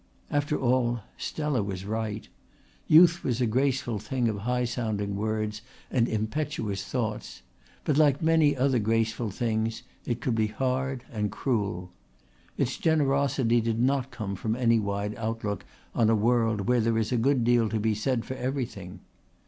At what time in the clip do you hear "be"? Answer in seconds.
10.33-10.47, 17.79-17.93